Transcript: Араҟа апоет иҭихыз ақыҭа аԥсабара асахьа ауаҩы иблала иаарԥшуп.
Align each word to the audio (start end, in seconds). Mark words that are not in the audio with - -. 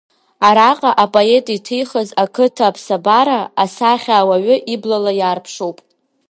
Араҟа 0.47 0.91
апоет 1.03 1.45
иҭихыз 1.55 2.09
ақыҭа 2.23 2.63
аԥсабара 2.67 3.39
асахьа 3.63 4.15
ауаҩы 4.17 4.55
иблала 4.73 5.11
иаарԥшуп. 5.19 5.77